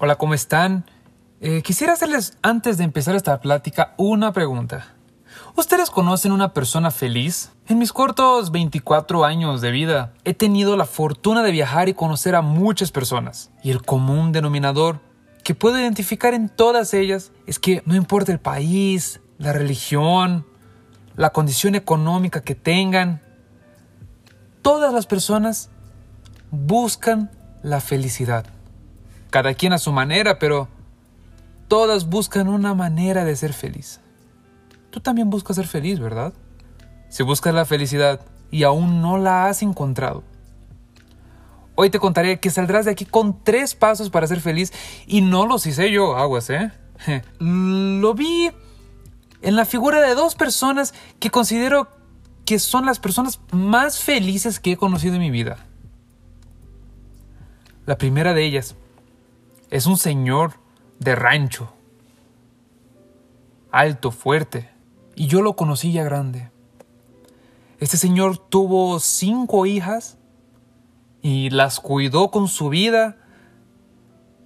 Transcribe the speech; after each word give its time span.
Hola, 0.00 0.14
¿cómo 0.14 0.32
están? 0.32 0.84
Eh, 1.40 1.60
quisiera 1.62 1.94
hacerles, 1.94 2.38
antes 2.40 2.78
de 2.78 2.84
empezar 2.84 3.16
esta 3.16 3.40
plática, 3.40 3.94
una 3.96 4.32
pregunta. 4.32 4.94
¿Ustedes 5.56 5.90
conocen 5.90 6.30
una 6.30 6.54
persona 6.54 6.92
feliz? 6.92 7.50
En 7.66 7.78
mis 7.78 7.92
cortos 7.92 8.52
24 8.52 9.24
años 9.24 9.60
de 9.60 9.72
vida, 9.72 10.12
he 10.22 10.34
tenido 10.34 10.76
la 10.76 10.84
fortuna 10.84 11.42
de 11.42 11.50
viajar 11.50 11.88
y 11.88 11.94
conocer 11.94 12.36
a 12.36 12.42
muchas 12.42 12.92
personas. 12.92 13.50
Y 13.64 13.72
el 13.72 13.82
común 13.82 14.30
denominador 14.30 15.00
que 15.42 15.56
puedo 15.56 15.80
identificar 15.80 16.32
en 16.32 16.48
todas 16.48 16.94
ellas 16.94 17.32
es 17.48 17.58
que 17.58 17.82
no 17.84 17.96
importa 17.96 18.30
el 18.30 18.38
país, 18.38 19.20
la 19.36 19.52
religión, 19.52 20.46
la 21.16 21.30
condición 21.30 21.74
económica 21.74 22.42
que 22.42 22.54
tengan, 22.54 23.20
todas 24.62 24.94
las 24.94 25.06
personas 25.06 25.70
buscan 26.52 27.32
la 27.64 27.80
felicidad 27.80 28.46
cada 29.30 29.54
quien 29.54 29.72
a 29.72 29.78
su 29.78 29.92
manera, 29.92 30.38
pero 30.38 30.68
todas 31.68 32.08
buscan 32.08 32.48
una 32.48 32.74
manera 32.74 33.24
de 33.24 33.36
ser 33.36 33.52
feliz. 33.52 34.00
Tú 34.90 35.00
también 35.00 35.30
buscas 35.30 35.56
ser 35.56 35.66
feliz, 35.66 36.00
¿verdad? 36.00 36.32
Si 37.08 37.22
buscas 37.22 37.54
la 37.54 37.64
felicidad 37.64 38.20
y 38.50 38.62
aún 38.62 39.02
no 39.02 39.18
la 39.18 39.46
has 39.46 39.62
encontrado, 39.62 40.24
hoy 41.74 41.90
te 41.90 41.98
contaré 41.98 42.40
que 42.40 42.50
saldrás 42.50 42.86
de 42.86 42.90
aquí 42.92 43.04
con 43.04 43.42
tres 43.44 43.74
pasos 43.74 44.10
para 44.10 44.26
ser 44.26 44.40
feliz 44.40 44.72
y 45.06 45.20
no 45.20 45.46
los 45.46 45.66
hice 45.66 45.90
yo, 45.92 46.16
aguas, 46.16 46.50
¿eh? 46.50 46.72
Lo 47.38 48.14
vi 48.14 48.50
en 49.42 49.56
la 49.56 49.64
figura 49.64 50.00
de 50.00 50.14
dos 50.14 50.34
personas 50.34 50.94
que 51.20 51.30
considero 51.30 51.88
que 52.44 52.58
son 52.58 52.86
las 52.86 52.98
personas 52.98 53.40
más 53.52 54.00
felices 54.00 54.58
que 54.58 54.72
he 54.72 54.76
conocido 54.76 55.14
en 55.14 55.20
mi 55.20 55.30
vida. 55.30 55.58
La 57.84 57.98
primera 57.98 58.34
de 58.34 58.44
ellas 58.44 58.74
es 59.70 59.86
un 59.86 59.98
señor 59.98 60.54
de 60.98 61.14
rancho, 61.14 61.72
alto, 63.70 64.10
fuerte, 64.10 64.70
y 65.14 65.26
yo 65.26 65.42
lo 65.42 65.56
conocí 65.56 65.92
ya 65.92 66.04
grande. 66.04 66.50
Este 67.78 67.96
señor 67.96 68.38
tuvo 68.38 68.98
cinco 68.98 69.66
hijas 69.66 70.18
y 71.22 71.50
las 71.50 71.80
cuidó 71.80 72.30
con 72.30 72.48
su 72.48 72.68
vida, 72.70 73.16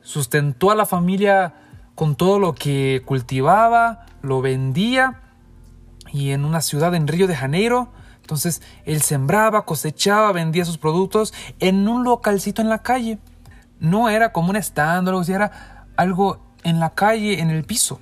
sustentó 0.03 0.71
a 0.71 0.75
la 0.75 0.87
familia 0.87 1.55
con 1.95 2.17
todo 2.17 2.39
lo 2.39 2.55
que 2.55 3.03
cultivaba, 3.05 4.07
lo 4.23 4.41
vendía. 4.41 5.21
Y 6.11 6.31
en 6.31 6.45
una 6.45 6.61
ciudad 6.61 6.95
en 6.95 7.09
Río 7.09 7.27
de 7.27 7.37
Janeiro, 7.37 7.91
entonces 8.21 8.61
él 8.85 9.01
sembraba, 9.01 9.65
cosechaba, 9.65 10.33
vendía 10.33 10.65
sus 10.65 10.77
productos 10.77 11.33
en 11.59 11.89
un 11.89 12.05
localcito 12.05 12.61
en 12.61 12.69
la 12.69 12.83
calle 12.83 13.19
no 13.83 14.09
era 14.09 14.33
como 14.33 14.51
un 14.51 14.57
stand 14.57 15.09
o 15.09 15.11
algo 15.11 15.25
era 15.35 15.87
algo 15.97 16.41
en 16.63 16.79
la 16.79 16.91
calle, 16.91 17.41
en 17.41 17.51
el 17.51 17.65
piso. 17.65 18.01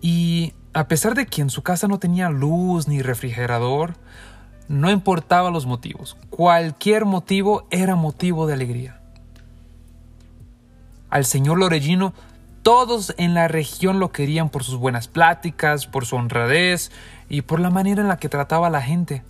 Y 0.00 0.54
a 0.72 0.86
pesar 0.86 1.16
de 1.16 1.26
que 1.26 1.42
en 1.42 1.50
su 1.50 1.62
casa 1.62 1.88
no 1.88 1.98
tenía 1.98 2.30
luz 2.30 2.86
ni 2.86 3.02
refrigerador, 3.02 3.94
no 4.68 4.92
importaba 4.92 5.50
los 5.50 5.66
motivos. 5.66 6.16
Cualquier 6.30 7.04
motivo 7.04 7.66
era 7.70 7.96
motivo 7.96 8.46
de 8.46 8.54
alegría. 8.54 9.00
Al 11.10 11.24
señor 11.24 11.58
Lorellino 11.58 12.14
todos 12.62 13.12
en 13.16 13.34
la 13.34 13.48
región 13.48 13.98
lo 13.98 14.12
querían 14.12 14.48
por 14.48 14.62
sus 14.62 14.76
buenas 14.76 15.08
pláticas, 15.08 15.86
por 15.86 16.06
su 16.06 16.14
honradez 16.14 16.92
y 17.28 17.42
por 17.42 17.58
la 17.58 17.70
manera 17.70 18.02
en 18.02 18.08
la 18.08 18.18
que 18.18 18.28
trataba 18.28 18.68
a 18.68 18.70
la 18.70 18.82
gente. 18.82 19.24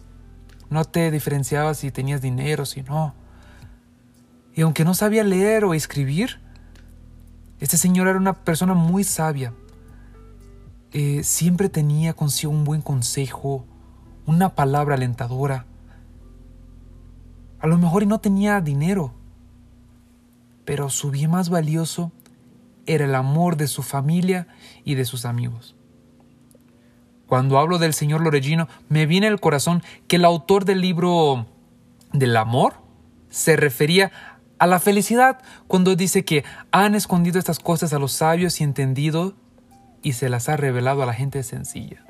No 0.68 0.84
te 0.84 1.10
diferenciaba 1.10 1.72
si 1.72 1.90
tenías 1.90 2.20
dinero, 2.20 2.66
si 2.66 2.82
no. 2.82 3.14
Y 4.56 4.62
aunque 4.62 4.86
no 4.86 4.94
sabía 4.94 5.22
leer 5.22 5.66
o 5.66 5.74
escribir, 5.74 6.40
este 7.60 7.76
señor 7.76 8.08
era 8.08 8.18
una 8.18 8.32
persona 8.32 8.72
muy 8.72 9.04
sabia. 9.04 9.52
Eh, 10.92 11.22
siempre 11.24 11.68
tenía 11.68 12.14
consigo 12.14 12.52
un 12.52 12.64
buen 12.64 12.80
consejo, 12.80 13.66
una 14.24 14.54
palabra 14.54 14.94
alentadora. 14.94 15.66
A 17.60 17.66
lo 17.66 17.76
mejor 17.76 18.06
no 18.06 18.18
tenía 18.18 18.62
dinero, 18.62 19.12
pero 20.64 20.88
su 20.88 21.10
bien 21.10 21.32
más 21.32 21.50
valioso 21.50 22.10
era 22.86 23.04
el 23.04 23.14
amor 23.14 23.58
de 23.58 23.68
su 23.68 23.82
familia 23.82 24.48
y 24.84 24.94
de 24.94 25.04
sus 25.04 25.26
amigos. 25.26 25.76
Cuando 27.26 27.58
hablo 27.58 27.78
del 27.78 27.92
señor 27.92 28.22
Lorellino, 28.22 28.68
me 28.88 29.04
viene 29.04 29.26
al 29.26 29.38
corazón 29.38 29.82
que 30.08 30.16
el 30.16 30.24
autor 30.24 30.64
del 30.64 30.80
libro 30.80 31.46
del 32.14 32.34
amor 32.38 32.74
se 33.28 33.56
refería 33.56 34.12
a 34.58 34.66
la 34.66 34.78
felicidad 34.78 35.38
cuando 35.66 35.96
dice 35.96 36.24
que 36.24 36.44
han 36.70 36.94
escondido 36.94 37.38
estas 37.38 37.58
cosas 37.58 37.92
a 37.92 37.98
los 37.98 38.12
sabios 38.12 38.60
y 38.60 38.64
entendidos 38.64 39.34
y 40.02 40.12
se 40.12 40.28
las 40.28 40.48
ha 40.48 40.56
revelado 40.56 41.02
a 41.02 41.06
la 41.06 41.12
gente 41.12 41.42
sencilla. 41.42 42.04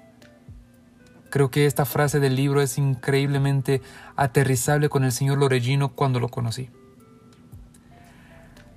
Creo 1.31 1.51
que 1.51 1.67
esta 1.67 1.85
frase 1.85 2.21
del 2.21 2.37
libro 2.37 2.63
es 2.63 2.79
increíblemente 2.79 3.83
aterrizable 4.15 4.89
con 4.89 5.05
el 5.05 5.13
señor 5.13 5.39
Lorellino 5.39 5.93
cuando 5.93 6.21
lo 6.21 6.29
conocí. 6.29 6.71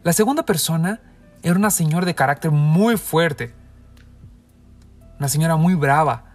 La 0.04 0.14
segunda 0.14 0.44
persona 0.44 1.02
era 1.44 1.56
una 1.56 1.70
señora 1.70 2.06
de 2.06 2.16
carácter 2.16 2.52
muy 2.52 2.98
fuerte, 2.98 3.54
una 5.20 5.28
señora 5.28 5.58
muy 5.58 5.76
brava 5.76 6.26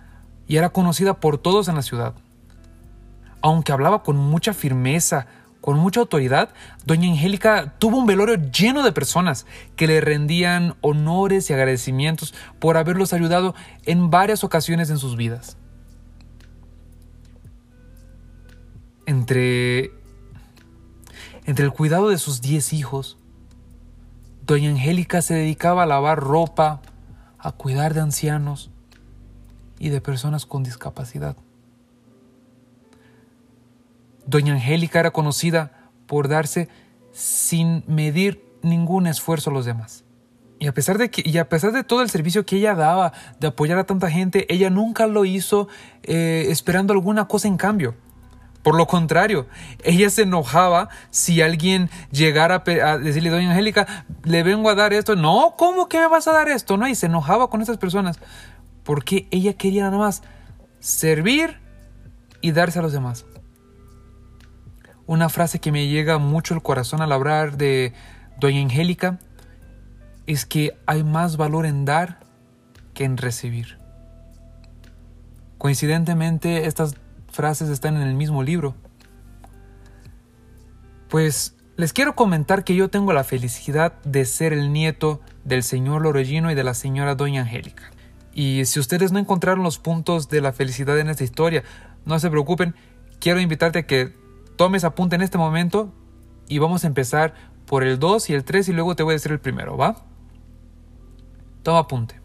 y 0.47 0.57
era 0.57 0.69
conocida 0.69 1.15
por 1.15 1.39
todos 1.39 1.69
en 1.69 1.75
la 1.75 1.83
ciudad. 1.83 2.15
Aunque 3.41 3.73
hablaba 3.73 4.03
con 4.03 4.17
mucha 4.17 4.55
firmeza, 4.55 5.27
con 5.65 5.79
mucha 5.79 6.01
autoridad, 6.01 6.51
doña 6.85 7.11
Angélica 7.11 7.73
tuvo 7.79 7.97
un 7.97 8.05
velorio 8.05 8.35
lleno 8.35 8.83
de 8.83 8.93
personas 8.93 9.47
que 9.77 9.87
le 9.87 10.03
rendían 10.03 10.75
honores 10.83 11.49
y 11.49 11.55
agradecimientos 11.55 12.35
por 12.59 12.77
haberlos 12.77 13.15
ayudado 13.15 13.55
en 13.87 14.11
varias 14.11 14.45
ocasiones 14.45 14.91
en 14.91 14.99
sus 14.99 15.17
vidas. 15.17 15.57
Entre, 19.07 19.93
entre 21.47 21.65
el 21.65 21.73
cuidado 21.73 22.11
de 22.11 22.19
sus 22.19 22.43
diez 22.43 22.75
hijos, 22.75 23.17
doña 24.43 24.69
Angélica 24.69 25.23
se 25.23 25.33
dedicaba 25.33 25.85
a 25.85 25.87
lavar 25.87 26.19
ropa, 26.19 26.83
a 27.39 27.53
cuidar 27.53 27.95
de 27.95 28.03
ancianos 28.03 28.71
y 29.79 29.89
de 29.89 30.03
personas 30.03 30.45
con 30.45 30.63
discapacidad. 30.63 31.39
Doña 34.27 34.55
Angélica 34.55 35.01
era 35.01 35.11
conocida 35.11 35.73
por 36.07 36.29
darse 36.29 36.69
sin 37.13 37.85
medir 37.87 38.45
ningún 38.63 39.07
esfuerzo 39.07 39.51
a 39.51 39.53
los 39.53 39.65
demás. 39.65 40.05
Y 40.59 40.67
a 40.67 40.73
pesar 40.73 40.99
de 40.99 41.11
que, 41.11 41.23
y 41.25 41.37
a 41.39 41.49
pesar 41.49 41.73
de 41.73 41.85
todo 41.85 42.03
el 42.03 42.11
servicio 42.11 42.47
que 42.47 42.57
ella 42.57 42.75
daba 42.75 43.13
de 43.39 43.49
apoyar 43.49 43.79
a 43.79 43.85
tanta 43.85 44.11
gente, 44.11 44.47
ella 44.53 44.71
nunca 44.71 45.07
lo 45.07 45.25
hizo 45.25 45.69
eh, 46.03 46.47
esperando 46.49 46.93
alguna 46.93 47.27
cosa 47.27 47.49
en 47.49 47.57
cambio. 47.57 47.95
Por 48.63 48.77
lo 48.77 48.87
contrario, 48.87 49.47
ella 49.83 50.09
se 50.09 50.23
enojaba 50.23 50.89
si 51.11 51.43
alguien 51.43 51.91
llegara 52.11 52.65
a, 52.65 52.99
decirle, 52.99 53.29
doña 53.29 53.51
Angélica, 53.51 54.07
le 54.23 54.43
vengo 54.43 54.71
a 54.71 54.75
dar 54.75 54.95
esto. 54.95 55.17
No, 55.17 55.55
¿cómo 55.59 55.87
que 55.87 55.99
me 55.99 56.09
vas 56.09 56.29
a 56.29 56.33
dar 56.33 56.49
esto? 56.49 56.79
No, 56.79 56.89
y 56.89 56.95
se 56.95 57.07
enojaba 57.07 57.51
con 57.51 57.61
esas 57.61 57.77
personas. 57.77 58.19
Porque 58.83 59.29
ella 59.31 59.53
quería 59.53 59.85
nada 59.85 59.99
más 59.99 60.23
servir 60.81 61.59
y 62.41 62.53
darse 62.53 62.79
a 62.79 62.83
los 62.83 62.93
demás. 62.93 63.27
Una 65.07 65.29
frase 65.29 65.59
que 65.59 65.73
me 65.73 65.89
llega 65.89 66.19
mucho 66.19 66.55
al 66.55 66.63
corazón 66.63 67.03
al 67.03 67.13
hablar 67.13 67.57
de 67.57 67.93
Doña 68.39 68.61
Angélica 68.61 69.19
es 70.27 70.47
que 70.47 70.77
hay 70.87 71.05
más 71.05 71.37
valor 71.37 71.67
en 71.67 71.85
dar 71.85 72.21
que 72.95 73.05
en 73.05 73.19
recibir. 73.19 73.79
Coincidentemente, 75.59 76.67
estas 76.67 76.95
frases 77.31 77.69
están 77.69 77.97
en 77.97 78.03
el 78.03 78.15
mismo 78.15 78.43
libro. 78.43 78.75
Pues 81.09 81.55
les 81.77 81.93
quiero 81.93 82.15
comentar 82.15 82.65
que 82.65 82.75
yo 82.75 82.89
tengo 82.89 83.13
la 83.13 83.25
felicidad 83.25 83.95
de 84.05 84.25
ser 84.25 84.53
el 84.53 84.73
nieto 84.73 85.21
del 85.45 85.63
señor 85.63 86.03
Lorellino 86.03 86.51
y 86.51 86.55
de 86.55 86.65
la 86.65 86.75
señora 86.75 87.15
Doña 87.15 87.43
Angélica. 87.43 87.91
Y 88.33 88.65
si 88.65 88.81
ustedes 88.81 89.13
no 89.13 89.19
encontraron 89.19 89.63
los 89.63 89.79
puntos 89.79 90.29
de 90.29 90.41
la 90.41 90.53
felicidad 90.53 90.99
en 90.99 91.09
esta 91.09 91.25
historia, 91.25 91.63
no 92.05 92.19
se 92.19 92.31
preocupen, 92.31 92.75
quiero 93.21 93.41
invitarte 93.41 93.81
a 93.81 93.87
que 93.87 94.24
tomes 94.57 94.85
apunte 94.85 95.17
en 95.17 95.23
este 95.23 95.39
momento 95.39 95.93
y 96.49 96.59
vamos 96.59 96.85
a 96.85 96.87
empezar 96.87 97.35
por 97.67 97.83
el 97.83 97.99
2 97.99 98.31
y 98.31 98.35
el 98.35 98.45
3 98.45 98.69
y 98.69 98.73
luego 98.73 98.95
te 98.97 99.03
voy 99.03 99.13
a 99.13 99.15
decir 99.17 99.33
el 99.33 99.41
primero, 99.41 99.77
¿va? 99.77 99.97
Toma 101.63 101.81
apunte. 101.81 102.21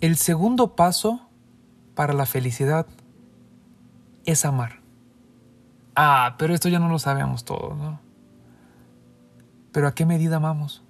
El 0.00 0.16
segundo 0.16 0.76
paso 0.76 1.28
para 1.94 2.12
la 2.12 2.26
felicidad 2.26 2.86
es 4.24 4.44
amar. 4.44 4.80
Ah, 5.96 6.36
pero 6.38 6.54
esto 6.54 6.68
ya 6.68 6.78
no 6.78 6.88
lo 6.88 6.98
sabemos 6.98 7.44
todos, 7.44 7.76
¿no? 7.76 8.00
Pero 9.72 9.88
¿a 9.88 9.94
qué 9.94 10.06
medida 10.06 10.36
amamos? 10.36 10.82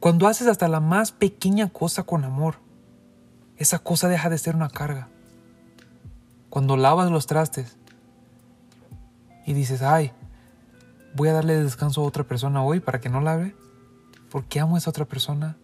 Cuando 0.00 0.26
haces 0.26 0.46
hasta 0.46 0.68
la 0.68 0.80
más 0.80 1.12
pequeña 1.12 1.68
cosa 1.68 2.02
con 2.02 2.24
amor, 2.24 2.56
esa 3.56 3.78
cosa 3.78 4.08
deja 4.08 4.28
de 4.30 4.38
ser 4.38 4.56
una 4.56 4.68
carga 4.68 5.08
cuando 6.50 6.76
lavas 6.76 7.10
los 7.10 7.26
trastes 7.26 7.76
y 9.46 9.52
dices, 9.52 9.82
ay, 9.82 10.12
voy 11.14 11.28
a 11.28 11.32
darle 11.32 11.62
descanso 11.62 12.02
a 12.02 12.04
otra 12.06 12.24
persona 12.24 12.62
hoy 12.62 12.80
para 12.80 13.00
que 13.00 13.08
no 13.08 13.20
lave, 13.20 13.54
porque 14.30 14.60
amo 14.60 14.74
a 14.74 14.78
esa 14.78 14.90
otra 14.90 15.04
persona, 15.04 15.56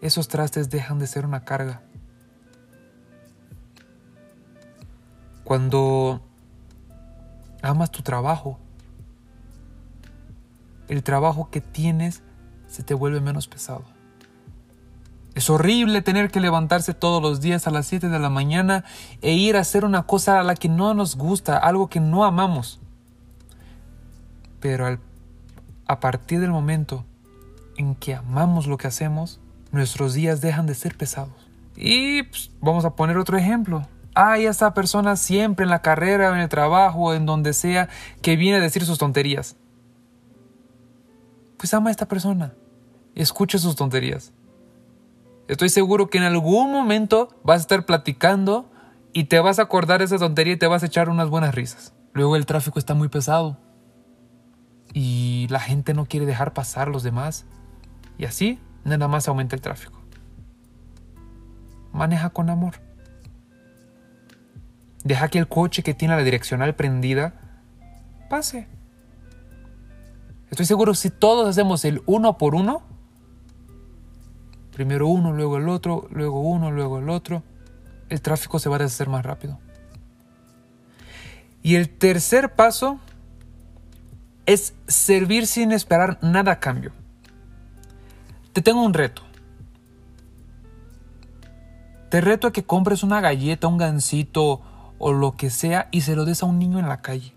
esos 0.00 0.28
trastes 0.28 0.70
dejan 0.70 0.98
de 0.98 1.06
ser 1.06 1.26
una 1.26 1.44
carga. 1.44 1.82
Cuando 5.42 6.20
amas 7.62 7.90
tu 7.90 8.02
trabajo, 8.02 8.58
el 10.88 11.02
trabajo 11.02 11.48
que 11.50 11.60
tienes 11.60 12.22
se 12.68 12.82
te 12.82 12.92
vuelve 12.94 13.20
menos 13.20 13.48
pesado. 13.48 13.97
Es 15.38 15.50
horrible 15.50 16.02
tener 16.02 16.32
que 16.32 16.40
levantarse 16.40 16.94
todos 16.94 17.22
los 17.22 17.40
días 17.40 17.68
a 17.68 17.70
las 17.70 17.86
7 17.86 18.08
de 18.08 18.18
la 18.18 18.28
mañana 18.28 18.82
e 19.22 19.34
ir 19.34 19.56
a 19.56 19.60
hacer 19.60 19.84
una 19.84 20.02
cosa 20.02 20.40
a 20.40 20.42
la 20.42 20.56
que 20.56 20.68
no 20.68 20.94
nos 20.94 21.14
gusta, 21.14 21.56
algo 21.56 21.88
que 21.88 22.00
no 22.00 22.24
amamos. 22.24 22.80
Pero 24.58 24.98
a 25.86 26.00
partir 26.00 26.40
del 26.40 26.50
momento 26.50 27.04
en 27.76 27.94
que 27.94 28.16
amamos 28.16 28.66
lo 28.66 28.78
que 28.78 28.88
hacemos, 28.88 29.38
nuestros 29.70 30.12
días 30.12 30.40
dejan 30.40 30.66
de 30.66 30.74
ser 30.74 30.96
pesados. 30.96 31.48
Y 31.76 32.24
pues, 32.24 32.50
vamos 32.60 32.84
a 32.84 32.96
poner 32.96 33.16
otro 33.16 33.38
ejemplo. 33.38 33.86
Hay 34.16 34.44
esa 34.44 34.74
persona 34.74 35.14
siempre 35.14 35.62
en 35.62 35.70
la 35.70 35.82
carrera, 35.82 36.34
en 36.34 36.40
el 36.40 36.48
trabajo, 36.48 37.14
en 37.14 37.26
donde 37.26 37.52
sea, 37.52 37.88
que 38.22 38.34
viene 38.34 38.58
a 38.58 38.60
decir 38.60 38.84
sus 38.84 38.98
tonterías. 38.98 39.54
Pues 41.58 41.72
ama 41.74 41.90
a 41.90 41.92
esta 41.92 42.08
persona. 42.08 42.54
Escucha 43.14 43.58
sus 43.58 43.76
tonterías. 43.76 44.32
Estoy 45.48 45.70
seguro 45.70 46.10
que 46.10 46.18
en 46.18 46.24
algún 46.24 46.70
momento 46.70 47.40
vas 47.42 47.56
a 47.56 47.62
estar 47.62 47.86
platicando 47.86 48.70
y 49.14 49.24
te 49.24 49.40
vas 49.40 49.58
a 49.58 49.62
acordar 49.62 50.00
de 50.00 50.04
esa 50.04 50.18
tontería 50.18 50.52
y 50.52 50.58
te 50.58 50.66
vas 50.66 50.82
a 50.82 50.86
echar 50.86 51.08
unas 51.08 51.30
buenas 51.30 51.54
risas. 51.54 51.94
Luego 52.12 52.36
el 52.36 52.44
tráfico 52.44 52.78
está 52.78 52.92
muy 52.92 53.08
pesado 53.08 53.58
y 54.92 55.46
la 55.48 55.60
gente 55.60 55.94
no 55.94 56.04
quiere 56.04 56.26
dejar 56.26 56.52
pasar 56.52 56.88
a 56.88 56.90
los 56.90 57.02
demás. 57.02 57.46
Y 58.18 58.26
así 58.26 58.60
nada 58.84 59.08
más 59.08 59.26
aumenta 59.26 59.56
el 59.56 59.62
tráfico. 59.62 59.98
Maneja 61.92 62.28
con 62.28 62.50
amor. 62.50 62.74
Deja 65.02 65.28
que 65.28 65.38
el 65.38 65.48
coche 65.48 65.82
que 65.82 65.94
tiene 65.94 66.14
la 66.14 66.22
direccional 66.22 66.74
prendida 66.74 67.64
pase. 68.28 68.68
Estoy 70.50 70.66
seguro 70.66 70.94
si 70.94 71.08
todos 71.08 71.48
hacemos 71.48 71.86
el 71.86 72.02
uno 72.04 72.36
por 72.36 72.54
uno, 72.54 72.82
primero 74.78 75.08
uno, 75.08 75.32
luego 75.32 75.56
el 75.56 75.68
otro, 75.68 76.06
luego 76.12 76.38
uno, 76.38 76.70
luego 76.70 77.00
el 77.00 77.10
otro, 77.10 77.42
el 78.10 78.22
tráfico 78.22 78.60
se 78.60 78.68
va 78.68 78.76
a 78.76 78.78
deshacer 78.78 79.08
más 79.08 79.26
rápido. 79.26 79.58
Y 81.64 81.74
el 81.74 81.88
tercer 81.88 82.54
paso 82.54 83.00
es 84.46 84.74
servir 84.86 85.48
sin 85.48 85.72
esperar 85.72 86.20
nada 86.22 86.52
a 86.52 86.60
cambio. 86.60 86.92
Te 88.52 88.62
tengo 88.62 88.84
un 88.84 88.94
reto. 88.94 89.22
Te 92.08 92.20
reto 92.20 92.46
a 92.46 92.52
que 92.52 92.62
compres 92.62 93.02
una 93.02 93.20
galleta, 93.20 93.66
un 93.66 93.78
gansito 93.78 94.62
o 94.98 95.12
lo 95.12 95.32
que 95.32 95.50
sea 95.50 95.88
y 95.90 96.02
se 96.02 96.14
lo 96.14 96.24
des 96.24 96.44
a 96.44 96.46
un 96.46 96.60
niño 96.60 96.78
en 96.78 96.86
la 96.86 97.02
calle. 97.02 97.34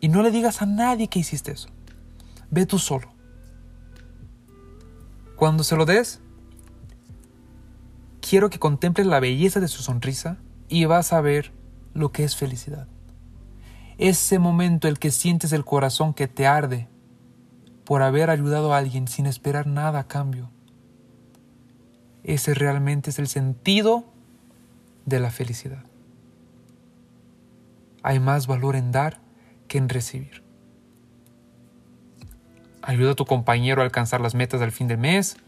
Y 0.00 0.08
no 0.08 0.22
le 0.22 0.30
digas 0.30 0.62
a 0.62 0.66
nadie 0.66 1.08
que 1.08 1.18
hiciste 1.18 1.52
eso. 1.52 1.68
Ve 2.50 2.64
tú 2.64 2.78
solo. 2.78 3.12
Cuando 5.36 5.64
se 5.64 5.76
lo 5.76 5.84
des, 5.84 6.22
quiero 8.28 8.50
que 8.50 8.58
contemples 8.58 9.06
la 9.06 9.20
belleza 9.20 9.58
de 9.58 9.68
su 9.68 9.82
sonrisa 9.82 10.36
y 10.68 10.84
vas 10.84 11.14
a 11.14 11.20
ver 11.22 11.52
lo 11.94 12.12
que 12.12 12.24
es 12.24 12.36
felicidad. 12.36 12.86
Ese 13.96 14.38
momento 14.38 14.86
el 14.86 14.98
que 14.98 15.10
sientes 15.10 15.52
el 15.52 15.64
corazón 15.64 16.12
que 16.12 16.28
te 16.28 16.46
arde 16.46 16.88
por 17.84 18.02
haber 18.02 18.28
ayudado 18.28 18.74
a 18.74 18.78
alguien 18.78 19.08
sin 19.08 19.24
esperar 19.24 19.66
nada 19.66 20.00
a 20.00 20.08
cambio. 20.08 20.50
Ese 22.22 22.52
realmente 22.52 23.10
es 23.10 23.18
el 23.18 23.28
sentido 23.28 24.04
de 25.06 25.20
la 25.20 25.30
felicidad. 25.30 25.84
Hay 28.02 28.20
más 28.20 28.46
valor 28.46 28.76
en 28.76 28.92
dar 28.92 29.20
que 29.68 29.78
en 29.78 29.88
recibir. 29.88 30.44
Ayuda 32.82 33.12
a 33.12 33.16
tu 33.16 33.24
compañero 33.24 33.80
a 33.80 33.84
alcanzar 33.86 34.20
las 34.20 34.34
metas 34.34 34.60
del 34.60 34.70
fin 34.70 34.86
del 34.86 34.98
mes 34.98 35.38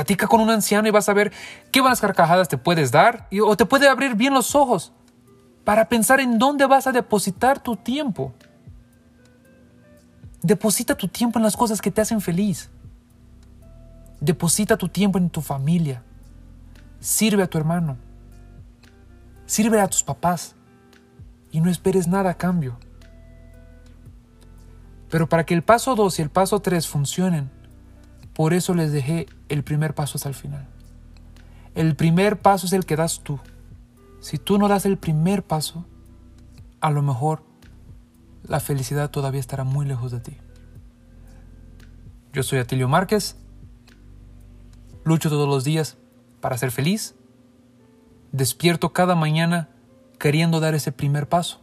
Platica 0.00 0.26
con 0.26 0.40
un 0.40 0.48
anciano 0.48 0.88
y 0.88 0.90
vas 0.90 1.10
a 1.10 1.12
ver 1.12 1.30
qué 1.70 1.82
buenas 1.82 2.00
carcajadas 2.00 2.48
te 2.48 2.56
puedes 2.56 2.90
dar 2.90 3.28
o 3.44 3.54
te 3.54 3.66
puede 3.66 3.86
abrir 3.86 4.14
bien 4.14 4.32
los 4.32 4.54
ojos 4.54 4.92
para 5.62 5.90
pensar 5.90 6.20
en 6.20 6.38
dónde 6.38 6.64
vas 6.64 6.86
a 6.86 6.92
depositar 6.92 7.62
tu 7.62 7.76
tiempo. 7.76 8.32
Deposita 10.40 10.94
tu 10.94 11.06
tiempo 11.06 11.38
en 11.38 11.42
las 11.42 11.54
cosas 11.54 11.82
que 11.82 11.90
te 11.90 12.00
hacen 12.00 12.22
feliz. 12.22 12.70
Deposita 14.22 14.78
tu 14.78 14.88
tiempo 14.88 15.18
en 15.18 15.28
tu 15.28 15.42
familia. 15.42 16.02
Sirve 16.98 17.42
a 17.42 17.46
tu 17.46 17.58
hermano. 17.58 17.98
Sirve 19.44 19.82
a 19.82 19.88
tus 19.88 20.02
papás. 20.02 20.54
Y 21.52 21.60
no 21.60 21.68
esperes 21.68 22.08
nada 22.08 22.30
a 22.30 22.38
cambio. 22.38 22.78
Pero 25.10 25.28
para 25.28 25.44
que 25.44 25.52
el 25.52 25.62
paso 25.62 25.94
2 25.94 26.20
y 26.20 26.22
el 26.22 26.30
paso 26.30 26.60
3 26.60 26.88
funcionen, 26.88 27.59
por 28.40 28.54
eso 28.54 28.72
les 28.72 28.90
dejé 28.90 29.26
el 29.50 29.62
primer 29.62 29.94
paso 29.94 30.16
hasta 30.16 30.30
el 30.30 30.34
final. 30.34 30.66
El 31.74 31.94
primer 31.94 32.40
paso 32.40 32.64
es 32.64 32.72
el 32.72 32.86
que 32.86 32.96
das 32.96 33.20
tú. 33.20 33.38
Si 34.20 34.38
tú 34.38 34.56
no 34.56 34.66
das 34.66 34.86
el 34.86 34.96
primer 34.96 35.42
paso, 35.42 35.84
a 36.80 36.90
lo 36.90 37.02
mejor 37.02 37.42
la 38.44 38.58
felicidad 38.58 39.10
todavía 39.10 39.40
estará 39.40 39.64
muy 39.64 39.84
lejos 39.84 40.10
de 40.10 40.20
ti. 40.20 40.38
Yo 42.32 42.42
soy 42.42 42.60
Atilio 42.60 42.88
Márquez. 42.88 43.36
Lucho 45.04 45.28
todos 45.28 45.46
los 45.46 45.62
días 45.62 45.98
para 46.40 46.56
ser 46.56 46.70
feliz. 46.70 47.14
Despierto 48.32 48.94
cada 48.94 49.16
mañana 49.16 49.68
queriendo 50.18 50.60
dar 50.60 50.74
ese 50.74 50.92
primer 50.92 51.28
paso. 51.28 51.60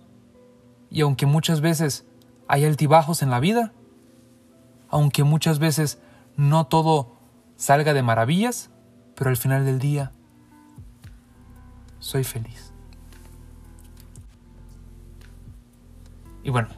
Y 0.91 1.01
aunque 1.01 1.25
muchas 1.25 1.59
veces 1.59 2.05
hay 2.47 2.65
altibajos 2.65 3.23
en 3.23 3.31
la 3.31 3.39
vida, 3.39 3.73
aunque 4.89 5.23
muchas 5.23 5.57
veces 5.57 5.97
no 6.37 6.67
todo 6.67 7.17
salga 7.57 7.93
de 7.93 8.03
maravillas, 8.03 8.69
pero 9.15 9.29
al 9.29 9.37
final 9.37 9.65
del 9.65 9.79
día 9.79 10.11
soy 11.99 12.23
feliz. 12.23 12.71
Y 16.43 16.49
bueno, 16.49 16.69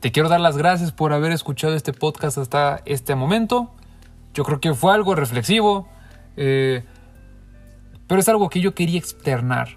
te 0.00 0.12
quiero 0.12 0.28
dar 0.28 0.40
las 0.40 0.56
gracias 0.56 0.92
por 0.92 1.12
haber 1.12 1.32
escuchado 1.32 1.74
este 1.74 1.92
podcast 1.92 2.38
hasta 2.38 2.82
este 2.84 3.14
momento. 3.16 3.72
Yo 4.34 4.44
creo 4.44 4.60
que 4.60 4.74
fue 4.74 4.92
algo 4.92 5.14
reflexivo, 5.14 5.88
eh, 6.36 6.84
pero 8.06 8.20
es 8.20 8.28
algo 8.28 8.48
que 8.48 8.60
yo 8.60 8.74
quería 8.74 8.98
externar. 8.98 9.70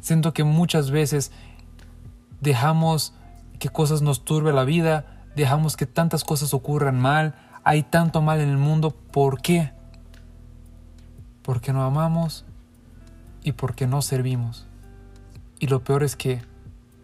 Siento 0.00 0.34
que 0.34 0.44
muchas 0.44 0.90
veces 0.90 1.32
dejamos 2.40 3.14
que 3.58 3.68
cosas 3.68 4.02
nos 4.02 4.24
turbe 4.24 4.52
la 4.52 4.64
vida, 4.64 5.13
dejamos 5.34 5.76
que 5.76 5.86
tantas 5.86 6.24
cosas 6.24 6.54
ocurran 6.54 6.98
mal, 6.98 7.34
hay 7.64 7.82
tanto 7.82 8.22
mal 8.22 8.40
en 8.40 8.48
el 8.48 8.58
mundo. 8.58 8.90
¿Por 8.90 9.40
qué? 9.40 9.72
Porque 11.42 11.72
no 11.72 11.82
amamos 11.82 12.44
y 13.42 13.52
porque 13.52 13.86
no 13.86 14.02
servimos. 14.02 14.66
Y 15.58 15.66
lo 15.66 15.82
peor 15.84 16.02
es 16.02 16.16
que 16.16 16.42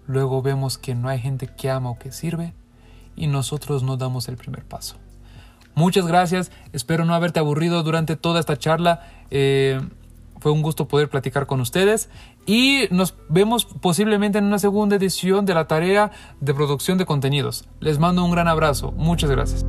luego 0.07 0.43
vemos 0.43 0.79
que 0.79 0.95
no 0.95 1.09
hay 1.09 1.19
gente 1.19 1.47
que 1.47 1.71
ama 1.71 1.91
o 1.91 1.99
que 1.99 2.13
sirve 2.13 2.55
y 3.17 3.27
nosotros 3.27 3.83
no 3.83 3.97
damos 3.97 4.29
el 4.29 4.37
primer 4.37 4.65
paso. 4.65 4.97
Muchas 5.75 6.07
gracias, 6.07 6.51
espero 6.73 7.05
no 7.05 7.15
haberte 7.15 7.39
aburrido 7.39 7.83
durante 7.83 8.17
toda 8.17 8.41
esta 8.41 8.59
charla. 8.59 9.07
Eh, 9.31 9.81
fue 10.41 10.53
un 10.53 10.63
gusto 10.63 10.89
poder 10.89 11.09
platicar 11.09 11.47
con 11.47 11.61
ustedes 11.61 12.09
y 12.47 12.89
nos 12.91 13.15
vemos 13.29 13.65
posiblemente 13.65 14.39
en 14.39 14.45
una 14.45 14.59
segunda 14.59 14.97
edición 14.97 15.47
de 15.47 15.55
la 15.55 15.67
tarea 15.67 16.11
de 16.41 16.55
producción 16.55 16.99
de 16.99 17.07
contenidos. 17.07 17.65
Les 17.79 17.99
mando 17.99 18.25
un 18.25 18.31
gran 18.31 18.49
abrazo, 18.49 18.93
muchas 18.93 19.31
gracias. 19.31 19.65